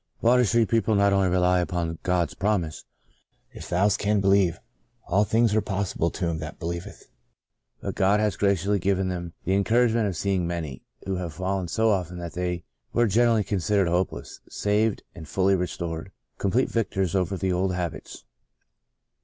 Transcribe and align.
Water 0.19 0.45
Street 0.45 0.67
people 0.67 0.95
not 0.95 1.11
God's 1.11 1.11
Good 1.13 1.19
Man 1.19 1.25
35 1.25 1.25
only 1.25 1.35
rely 1.47 1.59
upon 1.59 1.99
God's 2.01 2.33
promise," 2.33 2.85
If 3.53 3.69
thou 3.69 3.87
canst 3.87 4.21
believe, 4.23 4.59
all 5.05 5.23
things 5.25 5.53
are 5.53 5.61
possible 5.61 6.09
to 6.09 6.27
him 6.27 6.39
that 6.39 6.59
be 6.59 6.65
lieveth," 6.65 7.11
but 7.81 7.93
God 7.93 8.19
has 8.19 8.35
graciously 8.35 8.79
given 8.79 9.09
them 9.09 9.33
the 9.43 9.53
encouragement 9.53 10.07
of 10.07 10.17
seeing 10.17 10.47
many, 10.47 10.81
who 11.05 11.17
have 11.17 11.35
fallen 11.35 11.67
so 11.67 11.91
often 11.91 12.17
that 12.17 12.33
they 12.33 12.63
were 12.93 13.05
generally 13.05 13.43
con 13.43 13.59
sidered 13.59 13.89
hopeless, 13.89 14.39
saved 14.49 15.03
and 15.13 15.27
fully 15.27 15.53
restored,— 15.55 16.11
complete 16.39 16.69
victors 16.71 17.13
over 17.13 17.37
their 17.37 17.53
old 17.53 17.75
habits. 17.75 18.23